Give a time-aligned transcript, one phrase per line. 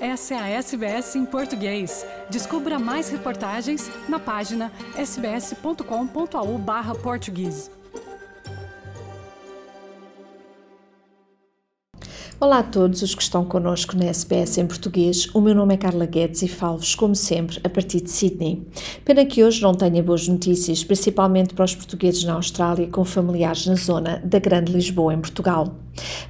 [0.00, 2.06] Essa é a SBS em português.
[2.30, 7.70] Descubra mais reportagens na página sbs.com.au/português.
[12.40, 15.28] Olá a todos os que estão connosco na SBS em português.
[15.34, 18.66] O meu nome é Carla Guedes e falo-vos, como sempre, a partir de Sydney.
[19.04, 23.66] Pena que hoje não tenha boas notícias, principalmente para os portugueses na Austrália com familiares
[23.66, 25.74] na zona da Grande Lisboa, em Portugal.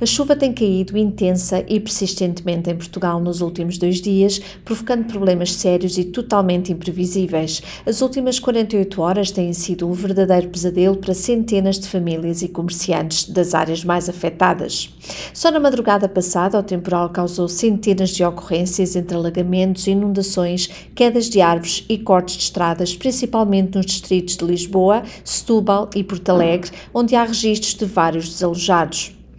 [0.00, 5.52] A chuva tem caído intensa e persistentemente em Portugal nos últimos dois dias, provocando problemas
[5.52, 7.62] sérios e totalmente imprevisíveis.
[7.84, 13.28] As últimas 48 horas têm sido um verdadeiro pesadelo para centenas de famílias e comerciantes
[13.28, 14.88] das áreas mais afetadas.
[15.34, 21.42] Só na madrugada passada, o temporal causou centenas de ocorrências entre alagamentos, inundações, quedas de
[21.42, 27.14] árvores e cortes de estradas, principalmente nos distritos de Lisboa, Setúbal e Porto Alegre, onde
[27.14, 29.19] há registros de vários desalojados.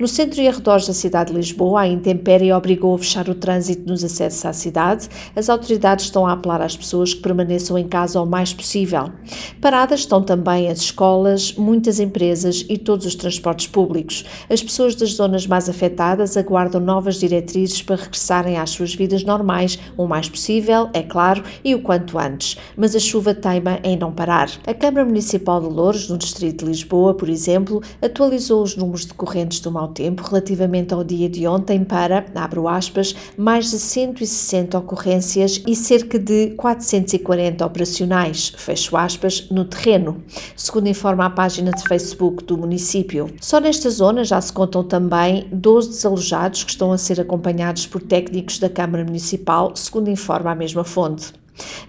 [0.00, 3.86] No centro e arredores da cidade de Lisboa, a intempérie obrigou a fechar o trânsito
[3.86, 5.06] nos acessos à cidade.
[5.36, 9.10] As autoridades estão a apelar às pessoas que permaneçam em casa o mais possível.
[9.60, 14.24] Paradas estão também as escolas, muitas empresas e todos os transportes públicos.
[14.48, 19.78] As pessoas das zonas mais afetadas aguardam novas diretrizes para regressarem às suas vidas normais
[19.98, 22.56] o mais possível, é claro, e o quanto antes.
[22.74, 24.48] Mas a chuva teima em não parar.
[24.66, 29.60] A Câmara Municipal de Louros, no distrito de Lisboa, por exemplo, atualizou os números decorrentes
[29.60, 35.62] do mau tempo relativamente ao dia de ontem para, abro aspas, mais de 160 ocorrências
[35.66, 40.22] e cerca de 440 operacionais, fecho aspas, no terreno,
[40.56, 43.28] segundo informa a página de Facebook do município.
[43.40, 48.00] Só nesta zona já se contam também 12 desalojados que estão a ser acompanhados por
[48.00, 51.39] técnicos da Câmara Municipal, segundo informa a mesma fonte.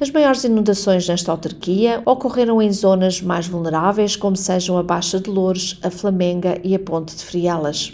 [0.00, 5.30] As maiores inundações nesta autarquia ocorreram em zonas mais vulneráveis, como sejam a Baixa de
[5.30, 7.92] Louros, a Flamenga e a Ponte de Frielas.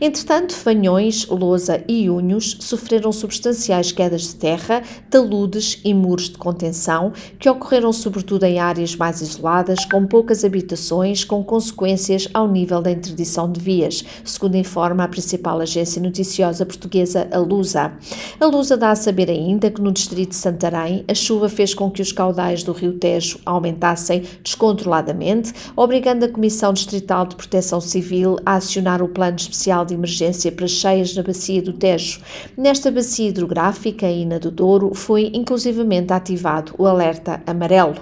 [0.00, 7.12] Entretanto, Fanhões, Lousa e Unhos sofreram substanciais quedas de terra, taludes e muros de contenção,
[7.38, 12.90] que ocorreram sobretudo em áreas mais isoladas, com poucas habitações, com consequências ao nível da
[12.90, 17.92] interdição de vias, segundo informa a principal agência noticiosa portuguesa, a Lusa.
[18.40, 21.90] A Lusa dá a saber ainda que no distrito de Santarém, a chuva fez com
[21.90, 28.36] que os caudais do rio Tejo aumentassem descontroladamente, obrigando a Comissão Distrital de Proteção Civil
[28.44, 32.20] a acionar o plano especial de emergência para cheias na bacia do Tejo.
[32.56, 37.94] Nesta bacia hidrográfica e na do Douro foi inclusivamente ativado o alerta amarelo.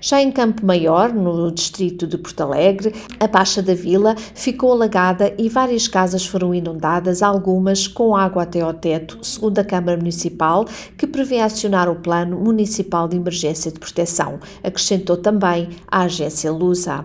[0.00, 5.32] Já em Campo Maior, no distrito de Porto Alegre, a Baixa da Vila ficou alagada
[5.38, 10.66] e várias casas foram inundadas, algumas com água até ao teto, segundo a Câmara Municipal,
[10.98, 14.40] que prevê acionar o Plano Municipal de Emergência de Proteção.
[14.64, 17.04] Acrescentou também a agência Lusa.